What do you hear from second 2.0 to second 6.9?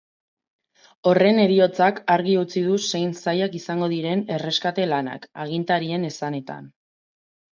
argi utzi du zein zailak izango diren erreskate-lanak, agintarien esanetan.